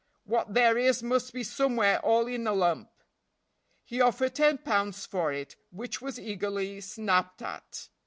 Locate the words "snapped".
6.81-7.43